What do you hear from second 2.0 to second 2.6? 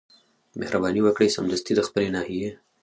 ناحيې